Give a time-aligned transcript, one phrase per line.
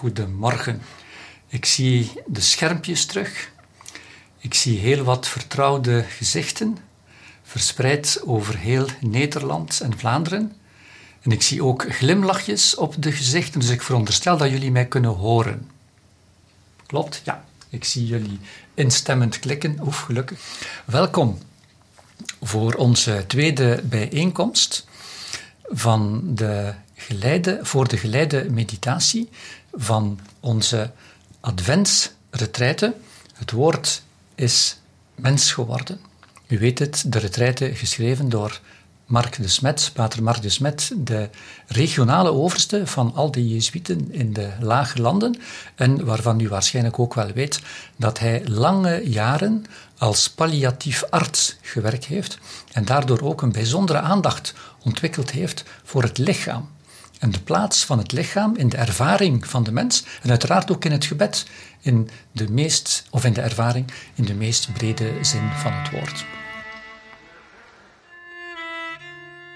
[0.00, 0.82] goedemorgen.
[1.48, 3.50] Ik zie de schermpjes terug.
[4.38, 6.76] Ik zie heel wat vertrouwde gezichten,
[7.42, 10.52] verspreid over heel Nederland en Vlaanderen.
[11.22, 15.10] En ik zie ook glimlachjes op de gezichten, dus ik veronderstel dat jullie mij kunnen
[15.10, 15.70] horen.
[16.86, 17.22] Klopt?
[17.24, 17.44] Ja.
[17.68, 18.38] Ik zie jullie
[18.74, 19.78] instemmend klikken.
[19.82, 20.38] Oef, gelukkig.
[20.84, 21.38] Welkom
[22.42, 24.86] voor onze tweede bijeenkomst
[25.64, 29.28] van de geleide, voor de geleide meditatie
[29.72, 30.90] van onze
[31.40, 32.94] adventsretreite.
[33.34, 34.02] Het woord
[34.34, 34.78] is
[35.14, 36.00] mens geworden.
[36.46, 38.60] U weet het, de retraite geschreven door
[39.10, 41.28] Mark de Smet, pater Mark de Smet, de
[41.66, 45.36] regionale overste van al die Jezuïeten in de lage landen
[45.74, 47.60] en waarvan u waarschijnlijk ook wel weet
[47.96, 49.64] dat hij lange jaren
[49.98, 52.38] als palliatief arts gewerkt heeft
[52.72, 56.68] en daardoor ook een bijzondere aandacht ontwikkeld heeft voor het lichaam
[57.20, 60.84] en de plaats van het lichaam in de ervaring van de mens en uiteraard ook
[60.84, 61.46] in het gebed
[61.80, 66.24] in de meest of in de ervaring in de meest brede zin van het woord.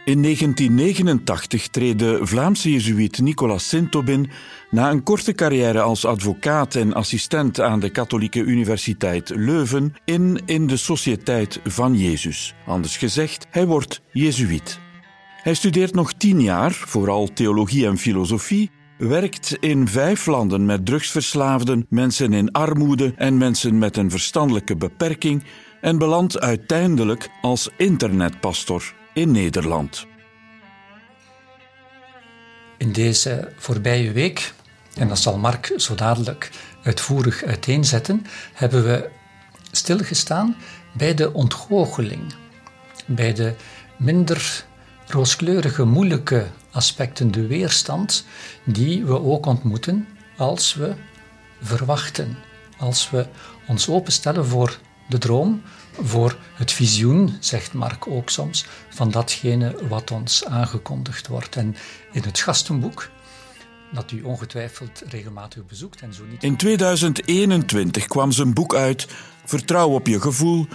[0.05, 4.31] In 1989 treedt de Vlaamse jezuïet Nicolas Sintobin
[4.71, 10.67] na een korte carrière als advocaat en assistent aan de Katholieke Universiteit Leuven in in
[10.67, 12.55] de Sociëteit van Jezus.
[12.67, 14.84] Anders gezegd, hij wordt jezuïet.
[15.45, 21.87] Hij studeert nog tien jaar, vooral theologie en filosofie, werkt in vijf landen met drugsverslaafden,
[21.89, 25.45] mensen in armoede en mensen met een verstandelijke beperking
[25.81, 30.07] en belandt uiteindelijk als internetpastor in Nederland.
[32.79, 34.55] In deze voorbije week,
[34.97, 36.51] en dat zal Mark zo dadelijk
[36.83, 39.11] uitvoerig uiteenzetten, hebben we
[39.71, 40.57] stilgestaan
[40.93, 42.35] bij de ontgoocheling,
[43.07, 43.55] bij de
[43.97, 44.65] minder
[45.07, 48.27] rooskleurige, moeilijke aspecten, de weerstand,
[48.65, 50.95] die we ook ontmoeten als we
[51.63, 52.37] verwachten,
[52.79, 53.27] als we
[53.67, 55.63] ons openstellen voor de droom,
[56.03, 61.57] voor het visioen, zegt Mark ook soms, van datgene wat ons aangekondigd wordt.
[61.57, 61.77] En
[62.13, 63.11] in het gastenboek,
[63.93, 66.43] dat u ongetwijfeld regelmatig bezoekt en zo niet.
[66.43, 69.07] In 2021 kwam zijn boek uit
[69.45, 70.67] Vertrouw op je gevoel,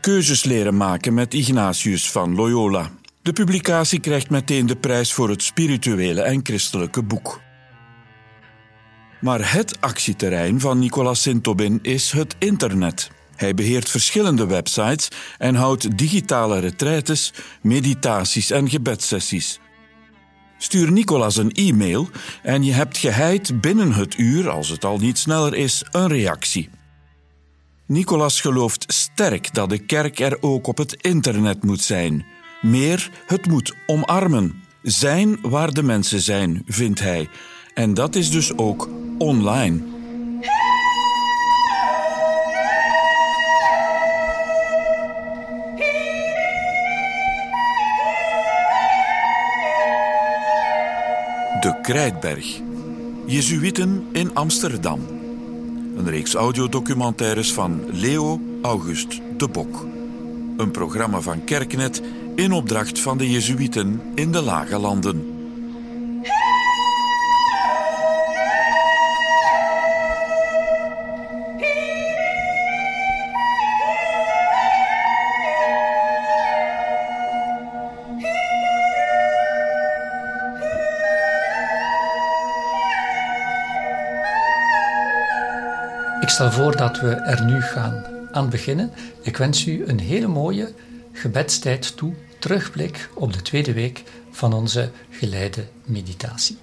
[0.00, 2.90] keuzes leren maken met Ignatius van Loyola.
[3.22, 7.40] De publicatie krijgt meteen de prijs voor het spirituele en christelijke boek.
[9.20, 13.10] Maar het actieterrein van Nicolas Sintobin is het internet.
[13.36, 19.60] Hij beheert verschillende websites en houdt digitale retraites, meditaties en gebedssessies.
[20.58, 22.08] Stuur Nicolas een e-mail
[22.42, 26.70] en je hebt geheid binnen het uur, als het al niet sneller is, een reactie.
[27.86, 32.40] Nicolas gelooft sterk dat de kerk er ook op het internet moet zijn.
[32.62, 34.62] Meer, het moet omarmen.
[34.82, 37.28] Zijn waar de mensen zijn, vindt hij.
[37.74, 39.80] En dat is dus ook online.
[51.60, 52.60] De Krijtberg.
[53.26, 55.00] Jezuïeten in Amsterdam.
[55.96, 59.86] Een reeks audiodocumentaires van Leo August de Bok.
[60.56, 62.02] Een programma van Kerknet
[62.34, 65.40] in opdracht van de Jezuïeten in de Lage Landen.
[86.20, 88.90] Ik stel voor dat we er nu gaan aan beginnen.
[89.22, 90.72] Ik wens u een hele mooie
[91.12, 96.58] gebedstijd toe, terugblik op de tweede week van onze geleide meditatie.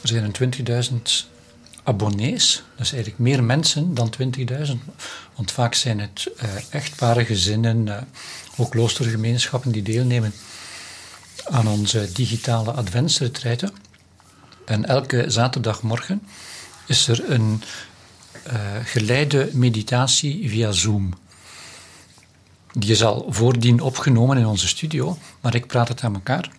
[0.00, 0.32] Er zijn
[0.90, 0.96] 20.000
[1.82, 4.12] abonnees, dat is eigenlijk meer mensen dan
[4.48, 4.72] 20.000,
[5.34, 7.96] want vaak zijn het uh, echtparen, gezinnen, uh,
[8.56, 10.32] ook kloostergemeenschappen die deelnemen
[11.44, 13.72] aan onze digitale adventsretreiten.
[14.64, 16.22] En elke zaterdagmorgen
[16.86, 17.62] is er een
[18.46, 18.52] uh,
[18.84, 21.14] geleide meditatie via Zoom.
[22.72, 26.50] Die is al voordien opgenomen in onze studio, maar ik praat het aan elkaar.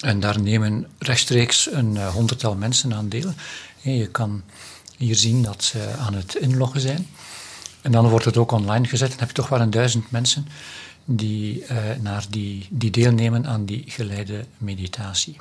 [0.00, 3.32] En daar nemen rechtstreeks een uh, honderdtal mensen aan deel.
[3.80, 4.42] Je kan
[4.96, 7.06] hier zien dat ze aan het inloggen zijn.
[7.82, 9.08] En dan wordt het ook online gezet.
[9.08, 10.46] Dan heb je toch wel een duizend mensen
[11.04, 11.68] die, uh,
[12.00, 15.36] naar die, die deelnemen aan die geleide meditatie.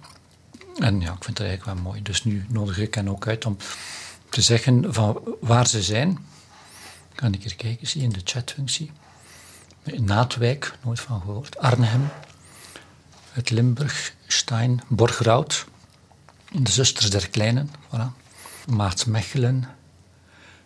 [0.78, 2.02] En ja, ik vind het eigenlijk wel mooi.
[2.02, 3.58] Dus nu nodig ik hen ook uit om
[4.30, 6.18] te zeggen van waar ze zijn.
[7.16, 8.92] Kan ik hier kijken, zie je in de chatfunctie.
[9.94, 11.58] Naatwijk, nooit van gehoord.
[11.58, 12.10] Arnhem,
[13.32, 15.66] het Limburg, Stein, Borgerhout,
[16.52, 18.24] de Zusters der Kleinen, voilà.
[18.68, 19.68] Maasmechelen,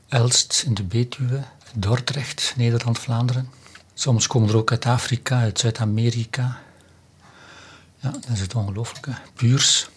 [0.07, 1.43] Elst in de Betuwe,
[1.73, 3.49] Dordrecht, Nederland, Vlaanderen.
[3.93, 6.59] Soms komen er ook uit Afrika, uit Zuid-Amerika.
[7.99, 9.13] Ja, dat is het ongelooflijke.
[9.33, 9.89] Puurs,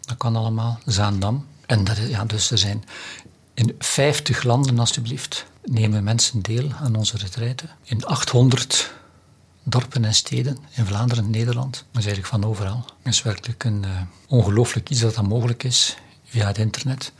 [0.00, 0.78] dat kan allemaal.
[0.84, 1.46] Zaandam.
[1.66, 2.84] En dat ja, dus er zijn
[3.54, 7.64] in 50 landen, alstublieft, nemen mensen deel aan onze retraite.
[7.82, 8.92] In 800
[9.62, 11.72] dorpen en steden in Vlaanderen, Nederland.
[11.72, 12.84] Dat is eigenlijk van overal.
[13.02, 17.12] Het is werkelijk een uh, ongelooflijk iets dat dat mogelijk is via het internet.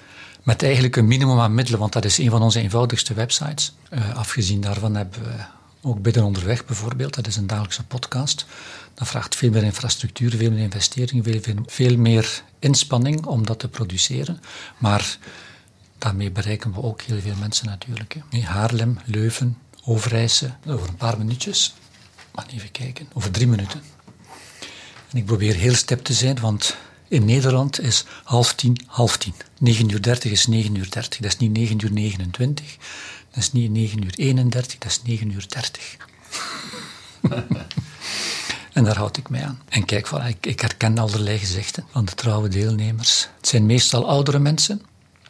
[0.43, 3.75] Met eigenlijk een minimum aan middelen, want dat is een van onze eenvoudigste websites.
[3.91, 5.45] Uh, afgezien daarvan hebben we
[5.83, 7.15] ook Bidden Onderweg bijvoorbeeld.
[7.15, 8.47] Dat is een dagelijkse podcast.
[8.95, 13.69] Dat vraagt veel meer infrastructuur, veel meer investering, veel, veel meer inspanning om dat te
[13.69, 14.41] produceren.
[14.79, 15.19] Maar
[16.05, 18.17] daarmee bereiken we ook heel veel mensen natuurlijk.
[18.31, 18.41] Hè.
[18.41, 20.55] Haarlem, Leuven, Overijse.
[20.67, 21.75] Over een paar minuutjes.
[22.35, 23.83] Maar even kijken, over drie minuten.
[25.11, 26.77] En ik probeer heel stip te zijn, want
[27.09, 29.35] in Nederland is half tien, half tien.
[29.59, 31.21] 9 uur 30 is 9 uur 30.
[31.21, 32.77] Dat is niet 9 uur 29.
[33.31, 35.97] Dat is niet 9 uur 31, dat is 9 uur 30.
[38.73, 39.61] en daar houd ik mij aan.
[39.69, 43.29] En kijk, van, ik, ik herken allerlei gezichten van de trouwe deelnemers.
[43.37, 44.83] Het zijn meestal oudere mensen,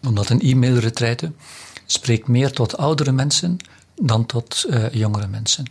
[0.06, 1.33] omdat een e-mailretreite
[1.87, 3.56] spreekt meer tot oudere mensen
[4.01, 5.65] dan tot uh, jongere mensen.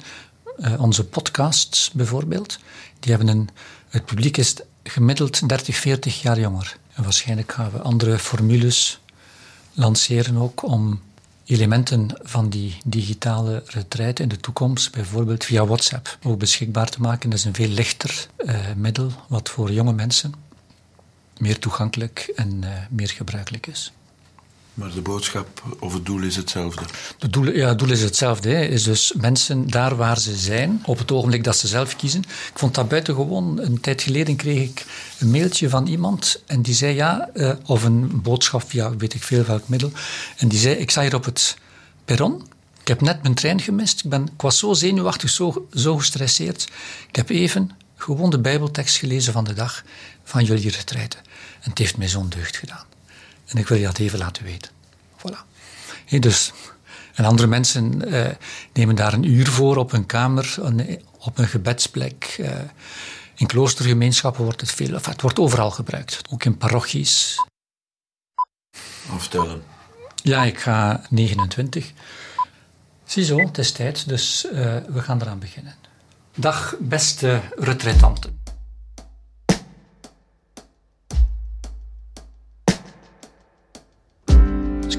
[0.57, 2.59] Uh, onze podcasts bijvoorbeeld,
[2.99, 3.49] die hebben een,
[3.89, 6.77] het publiek is gemiddeld 30, 40 jaar jonger.
[6.93, 8.99] En waarschijnlijk gaan we andere formules
[9.73, 11.01] lanceren ook om
[11.45, 17.29] elementen van die digitale retraite in de toekomst, bijvoorbeeld via WhatsApp, ook beschikbaar te maken.
[17.29, 20.33] Dat is een veel lichter uh, middel, wat voor jonge mensen
[21.37, 23.93] meer toegankelijk en meer gebruikelijk is.
[24.73, 26.85] Maar de boodschap of het doel is hetzelfde?
[27.19, 28.49] Het doel, ja, het doel is hetzelfde.
[28.49, 28.65] Hè.
[28.65, 32.21] Is dus mensen daar waar ze zijn, op het ogenblik dat ze zelf kiezen.
[32.21, 33.59] Ik vond dat buitengewoon.
[33.59, 34.85] Een tijd geleden kreeg ik
[35.19, 39.23] een mailtje van iemand en die zei ja, uh, of een boodschap via weet ik
[39.23, 39.91] veel welk middel.
[40.37, 41.57] En die zei: Ik sta hier op het
[42.05, 42.47] perron.
[42.81, 44.03] Ik heb net mijn trein gemist.
[44.03, 46.67] Ik, ben, ik was zo zenuwachtig, zo, zo gestresseerd.
[47.07, 49.83] Ik heb even gewoon de Bijbeltekst gelezen van de dag
[50.23, 51.19] van jullie retreiten.
[51.61, 52.92] En het heeft mij zo'n deugd gedaan.
[53.45, 54.71] En ik wil je dat even laten weten.
[55.17, 55.37] Voilà.
[56.19, 56.51] Dus,
[57.13, 58.27] en andere mensen uh,
[58.73, 62.35] nemen daar een uur voor op een kamer, een, op een gebedsplek.
[62.39, 62.49] Uh,
[63.35, 66.21] in kloostergemeenschappen wordt het veel, het wordt overal gebruikt.
[66.29, 67.35] Ook in parochies.
[69.09, 69.63] Aftellen.
[70.15, 71.91] Ja, ik ga 29.
[73.03, 74.51] Ziezo, het is tijd, dus uh,
[74.87, 75.75] we gaan eraan beginnen.
[76.35, 78.42] Dag, beste retraitanten.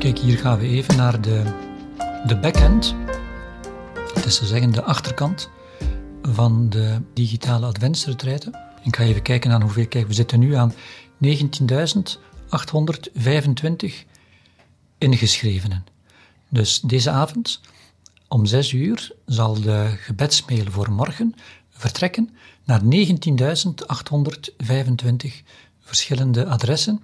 [0.05, 1.43] Kijk, hier gaan we even naar de,
[2.27, 2.95] de backend.
[4.15, 5.51] Het is te zeggen de achterkant
[6.23, 8.59] van de digitale adventsretreiten.
[8.83, 9.87] Ik ga even kijken aan hoeveel.
[9.87, 10.79] Kijk, we zitten nu aan 19.825
[14.99, 15.85] ingeschrevenen.
[16.49, 17.61] Dus deze avond
[18.29, 21.35] om 6 uur zal de gebedsmail voor morgen
[21.71, 22.87] vertrekken naar 19.825
[25.81, 27.03] verschillende adressen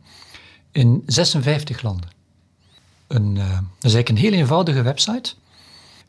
[0.73, 2.20] in 56 landen.
[3.11, 5.33] Een, uh, dat is eigenlijk een heel eenvoudige website.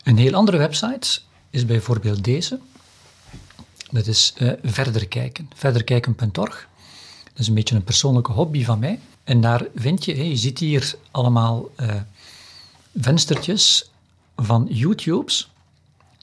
[0.02, 1.20] Een heel andere website
[1.50, 2.58] is bijvoorbeeld deze.
[3.90, 5.50] Dat is uh, Verder Kijken.
[5.54, 6.68] Verderkijken.org.
[7.24, 9.00] Dat is een beetje een persoonlijke hobby van mij.
[9.24, 11.94] En daar vind je, je ziet hier allemaal uh,
[12.96, 13.90] venstertjes
[14.36, 15.50] van YouTubes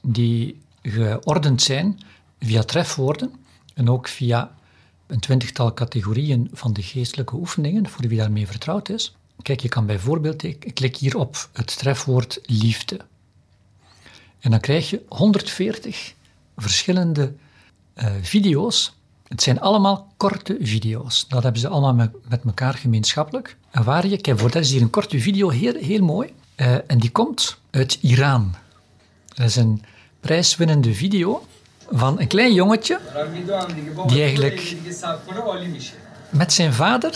[0.02, 2.00] die geordend zijn
[2.38, 3.32] via trefwoorden
[3.74, 4.54] en ook via
[5.06, 9.14] een twintigtal categorieën van de geestelijke oefeningen, voor wie daarmee vertrouwd is.
[9.42, 13.00] Kijk, je kan bijvoorbeeld, ik klik hier op het trefwoord liefde.
[14.40, 16.14] En dan krijg je 140
[16.56, 17.32] verschillende
[17.94, 18.98] uh, video's.
[19.28, 21.28] Het zijn allemaal korte video's.
[21.28, 23.56] Dat hebben ze allemaal met, met elkaar gemeenschappelijk.
[23.70, 26.32] En waar je, kijk, voor dat is hier een korte video, heel, heel mooi.
[26.56, 28.54] Uh, en die komt uit Iran.
[29.34, 29.82] Dat is een
[30.20, 31.46] prijswinnende video
[31.90, 33.00] van een klein jongetje
[34.06, 34.76] die eigenlijk
[36.30, 37.10] met zijn vader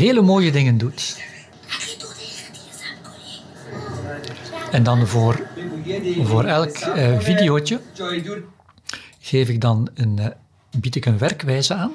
[0.00, 1.18] hele mooie dingen doet.
[4.70, 5.46] En dan voor,
[6.22, 7.80] voor elk uh, videootje
[9.20, 10.26] geef ik dan een, uh,
[10.78, 11.92] bied ik een werkwijze aan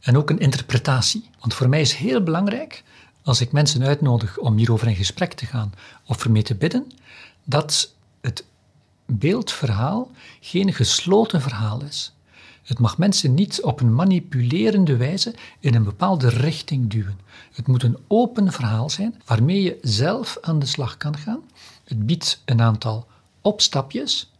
[0.00, 1.30] en ook een interpretatie.
[1.40, 2.82] Want voor mij is heel belangrijk,
[3.22, 5.72] als ik mensen uitnodig om hierover in gesprek te gaan
[6.04, 6.92] of ermee te bidden,
[7.44, 8.44] dat het
[9.06, 12.15] beeldverhaal geen gesloten verhaal is.
[12.66, 17.18] Het mag mensen niet op een manipulerende wijze in een bepaalde richting duwen.
[17.52, 21.40] Het moet een open verhaal zijn waarmee je zelf aan de slag kan gaan.
[21.84, 23.06] Het biedt een aantal
[23.40, 24.30] opstapjes.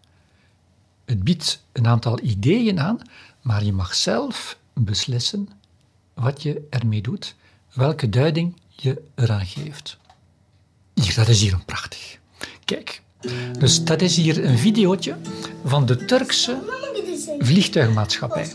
[1.05, 2.99] Het biedt een aantal ideeën aan,
[3.43, 5.49] maar je mag zelf beslissen
[6.15, 7.35] wat je ermee doet,
[7.73, 9.97] welke duiding je eraan geeft.
[10.95, 12.19] Hier, dat is hier prachtig.
[12.65, 13.03] Kijk,
[13.59, 15.17] dus dat is hier een videootje
[15.65, 16.86] van de Turkse
[17.39, 18.53] vliegtuigmaatschappij.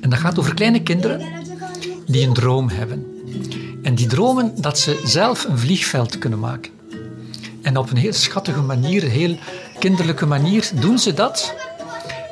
[0.00, 1.32] En dat gaat over kleine kinderen
[2.06, 3.06] die een droom hebben.
[3.82, 6.72] En die dromen dat ze zelf een vliegveld kunnen maken.
[7.62, 9.36] En op een heel schattige manier, heel
[9.78, 11.54] kinderlijke manier, doen ze dat.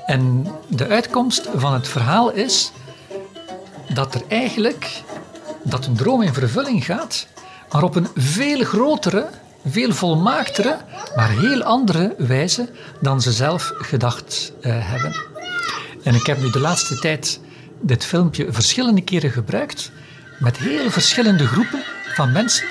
[0.07, 2.73] En de uitkomst van het verhaal is
[3.95, 5.02] dat er eigenlijk
[5.62, 7.26] dat een droom in vervulling gaat,
[7.73, 9.28] maar op een veel grotere,
[9.66, 10.76] veel volmaaktere,
[11.16, 12.69] maar heel andere wijze
[13.00, 15.14] dan ze zelf gedacht uh, hebben.
[16.02, 17.40] En ik heb nu de laatste tijd
[17.81, 19.90] dit filmpje verschillende keren gebruikt
[20.38, 21.83] met heel verschillende groepen
[22.14, 22.66] van mensen.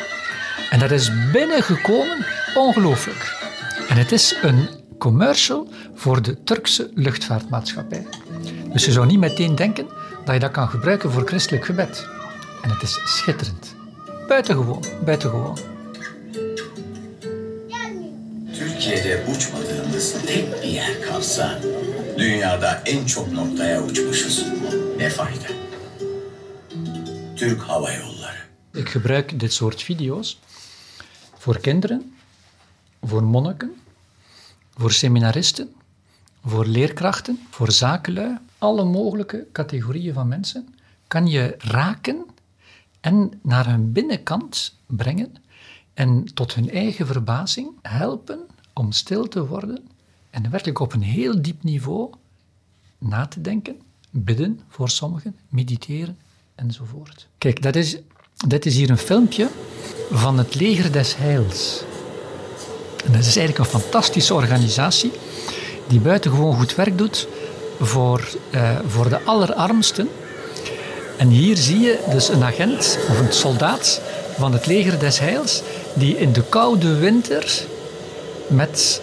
[0.69, 3.36] En dat is binnengekomen ongelooflijk.
[3.89, 8.07] En het is een commercial voor de Turkse luchtvaartmaatschappij.
[8.74, 9.88] Dus je zou niet meteen denken
[10.25, 12.07] dat je dat kan gebruiken voor christelijk gebed.
[12.62, 13.75] En het is schitterend.
[14.27, 15.71] Buitengewoon, buitengewoon.
[18.91, 21.60] Uçmadığımız tek bir yer kalsa
[22.17, 24.45] dünyada en çok noktaya uçmuşuz.
[24.98, 25.48] Ne fayda?
[27.36, 28.41] Türk Hava Yolları.
[28.75, 30.38] Ik gebruik dit soort video's
[31.38, 32.13] voor kinderen,
[33.01, 33.74] voor monniken,
[34.74, 35.69] voor seminaristen,
[36.45, 40.75] voor leerkrachten, voor zakenlui, alle mogelijke categorieën van mensen
[41.07, 42.25] kan je raken
[43.01, 45.36] en naar hun binnenkant brengen
[45.93, 49.80] en tot hun eigen verbazing helpen om stil te worden
[50.30, 52.10] en werkelijk op een heel diep niveau
[52.98, 53.75] na te denken,
[54.10, 56.18] bidden voor sommigen, mediteren
[56.56, 57.28] enzovoort.
[57.38, 57.98] Kijk, dat is,
[58.48, 59.48] dat is hier een filmpje
[60.12, 61.84] van het Leger des Heils.
[63.06, 65.12] En dat is eigenlijk een fantastische organisatie
[65.88, 67.28] die buitengewoon goed werk doet
[67.80, 70.10] voor, uh, voor de allerarmsten.
[71.18, 74.01] En hier zie je dus een agent of een soldaat
[74.38, 75.62] van het leger des Heils
[75.94, 77.66] die in de koude winter
[78.51, 79.01] met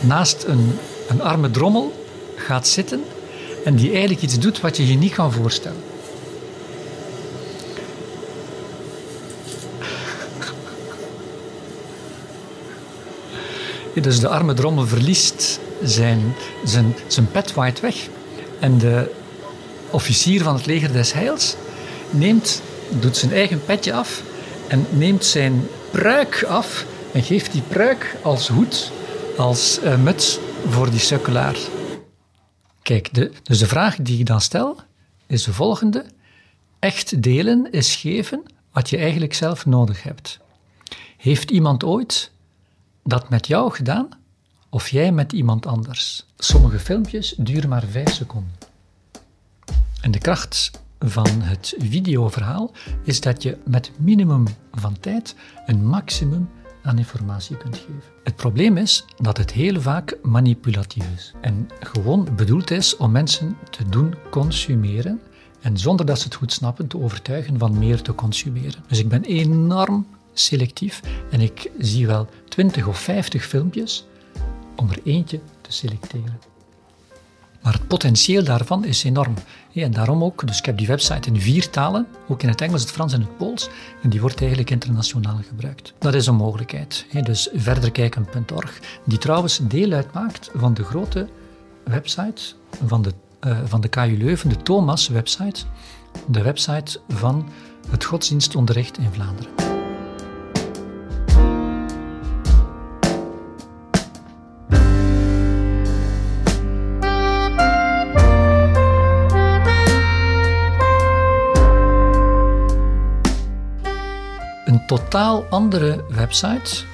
[0.00, 0.78] naast een,
[1.08, 2.04] een arme drommel
[2.36, 3.04] gaat zitten
[3.64, 5.82] en die eigenlijk iets doet wat je je niet kan voorstellen.
[14.00, 17.96] Dus de arme drommel verliest zijn, zijn, zijn pet waait weg.
[18.58, 19.10] En de
[19.90, 21.56] officier van het leger des Heils
[22.10, 24.22] neemt, doet zijn eigen petje af
[24.68, 26.84] en neemt zijn pruik af
[27.16, 28.92] en geeft die pruik als hoed,
[29.36, 31.56] als uh, muts voor die sukkelaar.
[32.82, 34.80] Kijk, de, dus de vraag die ik dan stel
[35.26, 36.04] is de volgende.
[36.78, 38.42] Echt delen is geven
[38.72, 40.38] wat je eigenlijk zelf nodig hebt.
[41.16, 42.30] Heeft iemand ooit
[43.04, 44.08] dat met jou gedaan
[44.70, 46.26] of jij met iemand anders?
[46.38, 48.52] Sommige filmpjes duren maar vijf seconden.
[50.00, 55.34] En de kracht van het videoverhaal is dat je met minimum van tijd
[55.66, 56.48] een maximum
[56.86, 58.02] aan informatie kunt geven.
[58.24, 63.56] Het probleem is dat het heel vaak manipulatief is en gewoon bedoeld is om mensen
[63.70, 65.20] te doen consumeren
[65.60, 68.84] en zonder dat ze het goed snappen te overtuigen van meer te consumeren.
[68.88, 71.00] Dus ik ben enorm selectief
[71.30, 74.06] en ik zie wel 20 of 50 filmpjes
[74.76, 76.55] om er eentje te selecteren.
[77.66, 79.34] Maar het potentieel daarvan is enorm.
[79.74, 82.80] En daarom ook, dus ik heb die website in vier talen, ook in het Engels,
[82.80, 83.68] het Frans en het Pools,
[84.02, 85.94] en die wordt eigenlijk internationaal gebruikt.
[85.98, 87.06] Dat is een mogelijkheid.
[87.22, 91.28] Dus verderkijken.org, die trouwens deel uitmaakt van de grote
[91.84, 92.42] website
[92.84, 93.12] van de,
[93.46, 95.64] uh, van de KU Leuven, de Thomas-website,
[96.26, 97.48] de website van
[97.88, 99.65] het godsdienstonderricht in Vlaanderen.
[114.86, 116.84] Totaal andere website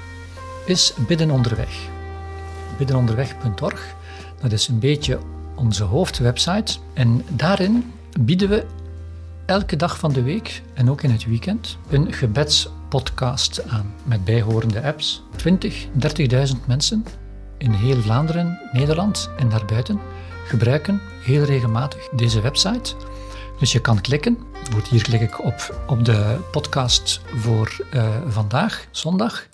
[0.65, 1.89] is Bidden Onderweg.
[2.79, 3.95] Biddenonderweg.org,
[4.41, 5.19] dat is een beetje
[5.55, 6.79] onze hoofdwebsite.
[6.93, 8.67] En daarin bieden we
[9.47, 14.83] elke dag van de week en ook in het weekend een gebedspodcast aan met bijhorende
[14.83, 15.23] apps.
[15.37, 17.05] 20, 30.000 mensen
[17.59, 20.01] in heel Vlaanderen, Nederland en daarbuiten
[20.47, 22.95] gebruiken heel regelmatig deze website.
[23.63, 24.39] Dus je kan klikken
[24.91, 29.47] hier klik ik op, op de podcast voor uh, vandaag, zondag.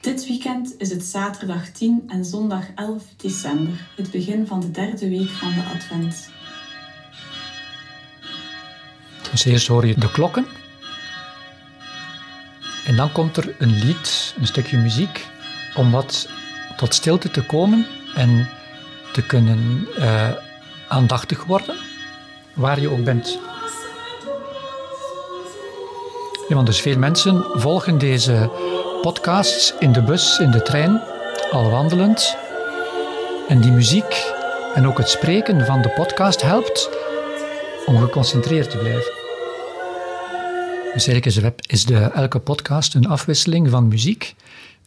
[0.00, 5.08] Dit weekend is het zaterdag 10 en zondag 11 december, het begin van de derde
[5.08, 6.28] week van de Advent.
[9.30, 10.46] Dus eerst hoor je de klokken.
[12.86, 15.26] En dan komt er een lied, een stukje muziek,
[15.74, 16.28] om wat
[16.76, 18.48] tot stilte te komen en
[19.12, 20.30] te kunnen uh,
[20.88, 21.76] aandachtig worden
[22.54, 23.38] waar je ook bent.
[26.48, 28.50] Ja, want dus veel mensen volgen deze
[29.00, 31.00] podcasts in de bus, in de trein,
[31.50, 32.36] al wandelend.
[33.48, 34.32] En die muziek
[34.74, 36.90] en ook het spreken van de podcast helpt
[37.86, 39.12] om geconcentreerd te blijven.
[40.94, 44.34] Dus eigenlijk is, de, elke podcast een afwisseling van muziek,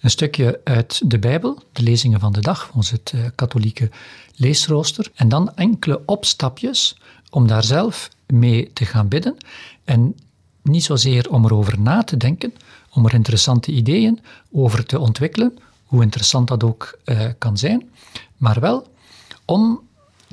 [0.02, 3.90] een stukje uit de Bijbel, de lezingen van de dag, ons het uh, katholieke
[4.36, 6.98] leesrooster, en dan enkele opstapjes
[7.30, 9.38] om daar zelf mee te gaan bidden.
[9.84, 10.16] En
[10.68, 12.54] niet zozeer om erover na te denken,
[12.94, 14.20] om er interessante ideeën
[14.52, 17.90] over te ontwikkelen, hoe interessant dat ook uh, kan zijn,
[18.38, 18.88] maar wel
[19.46, 19.82] om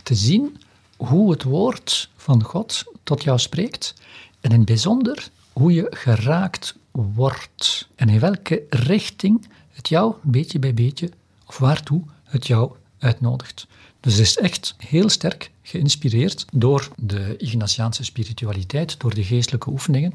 [0.03, 0.57] te zien
[0.97, 3.95] hoe het woord van God tot jou spreekt
[4.41, 10.59] en in het bijzonder hoe je geraakt wordt en in welke richting het jou beetje
[10.59, 11.11] bij beetje
[11.47, 12.73] of waartoe het jou
[14.00, 20.14] Dus het is echt heel sterk geïnspireerd door de Ignatiaanse spiritualiteit, door de geestelijke oefeningen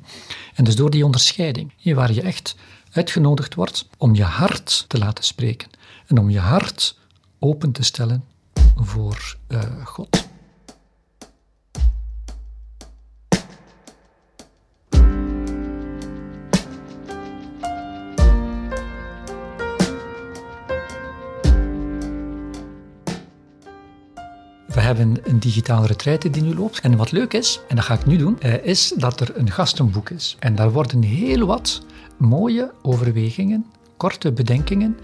[0.55, 2.55] en dus door die onderscheiding, waar je echt
[2.91, 5.69] uitgenodigd wordt om je hart te laten spreken
[6.07, 6.97] en om je hart
[7.39, 8.23] open te stellen
[8.75, 10.28] voor uh, God.
[24.95, 26.79] Hebben een digitale retraite die nu loopt.
[26.79, 29.51] En wat leuk is, en dat ga ik nu doen, eh, is dat er een
[29.51, 30.35] gastenboek is.
[30.39, 31.81] En daar worden heel wat
[32.17, 33.65] mooie overwegingen,
[33.97, 34.97] korte bedenkingen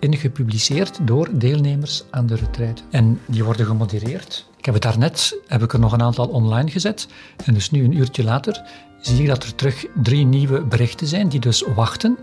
[0.00, 2.82] in gepubliceerd door deelnemers aan de retraite.
[2.90, 4.46] En die worden gemodereerd.
[4.58, 7.08] Ik heb het daarnet, heb ik er nog een aantal online gezet.
[7.44, 8.62] En dus nu een uurtje later
[9.00, 12.18] zie ik dat er terug drie nieuwe berichten zijn die dus wachten.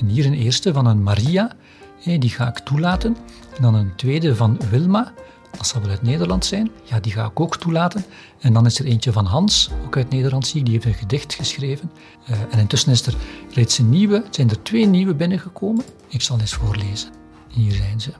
[0.00, 1.56] En hier een eerste van een Maria,
[2.04, 3.16] die ga ik toelaten.
[3.56, 5.12] En dan een tweede van Wilma,
[5.56, 6.70] dat zal wel uit Nederland zijn.
[6.82, 8.04] Ja, die ga ik ook toelaten.
[8.40, 10.94] En dan is er eentje van Hans, ook uit Nederland zie ik, die heeft een
[10.94, 11.90] gedicht geschreven.
[12.30, 13.14] Uh, en intussen is er
[13.54, 15.84] reeds een nieuwe, zijn er twee nieuwe binnengekomen.
[16.08, 17.10] Ik zal eens voorlezen.
[17.48, 18.12] Hier zijn ze.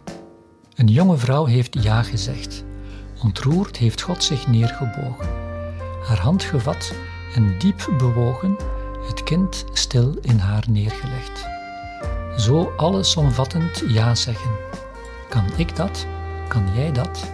[0.75, 2.64] Een jonge vrouw heeft ja gezegd.
[3.23, 5.29] Ontroerd heeft God zich neergebogen.
[6.05, 6.93] Haar hand gevat
[7.35, 8.57] en diep bewogen,
[9.07, 11.47] het kind stil in haar neergelegd.
[12.37, 14.51] Zo allesomvattend ja zeggen.
[15.29, 16.07] Kan ik dat?
[16.51, 17.31] Kan jij dat?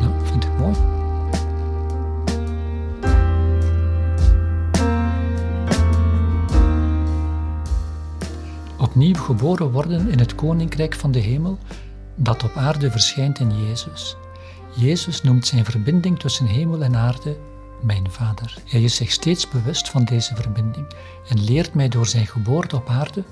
[0.00, 0.76] Nou, vind ik mooi.
[8.78, 11.58] Opnieuw geboren worden in het koninkrijk van de hemel
[12.14, 14.16] dat op aarde verschijnt in Jezus.
[14.74, 17.36] Jezus noemt zijn verbinding tussen hemel en aarde
[17.82, 18.54] mijn Vader.
[18.64, 20.86] Hij is zich steeds bewust van deze verbinding
[21.28, 23.24] en leert mij door zijn geboorte op aarde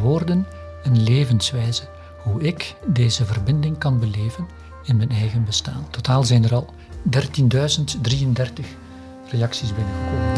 [0.00, 0.46] woorden
[0.82, 1.88] en levenswijze
[2.24, 4.46] hoe ik deze verbinding kan beleven
[4.84, 5.86] in mijn eigen bestaan.
[5.90, 6.74] Totaal zijn er al
[7.10, 7.20] 13.033
[9.30, 10.33] reacties binnengekomen.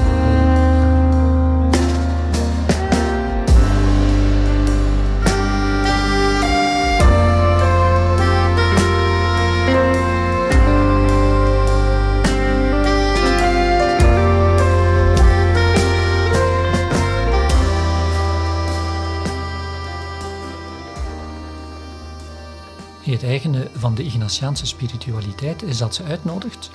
[23.86, 26.70] Van de Ignatiaanse spiritualiteit is dat ze uitnodigt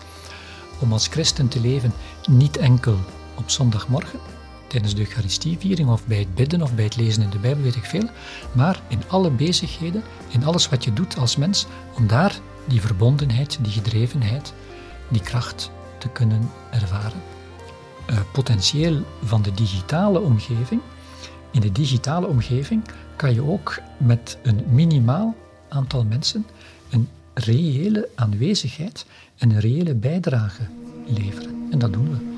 [0.80, 1.94] om als christen te leven
[2.30, 2.98] niet enkel
[3.36, 4.20] op zondagmorgen,
[4.68, 7.76] tijdens de Eucharistieviering of bij het bidden of bij het lezen in de Bijbel, weet
[7.76, 8.10] ik veel,
[8.52, 11.66] maar in alle bezigheden, in alles wat je doet als mens,
[11.98, 14.54] om daar die verbondenheid, die gedrevenheid,
[15.10, 17.22] die kracht te kunnen ervaren.
[18.10, 20.82] Uh, potentieel van de digitale omgeving.
[21.52, 22.84] In de digitale omgeving
[23.16, 25.36] kan je ook met een minimaal
[25.70, 26.46] aantal mensen
[27.44, 29.06] reële aanwezigheid
[29.38, 30.62] en een reële bijdrage
[31.06, 31.68] leveren.
[31.72, 32.30] En dat doen we.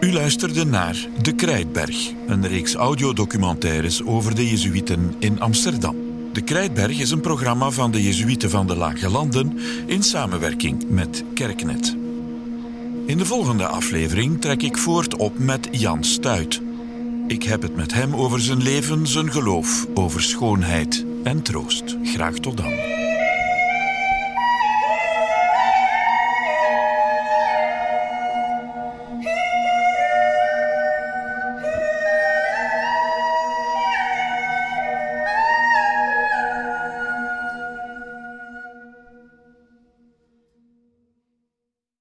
[0.00, 5.96] U luisterde naar De Krijtberg, een reeks audiodocumentaires over de Jezuïeten in Amsterdam.
[6.32, 11.24] De Krijtberg is een programma van de Jezuïeten van de Lage Landen in samenwerking met
[11.34, 11.96] Kerknet.
[13.06, 16.63] In de volgende aflevering trek ik voort op met Jan Stuit.
[17.26, 21.96] Ik heb het met hem over zijn leven, zijn geloof, over schoonheid en troost.
[22.02, 22.93] Graag tot dan.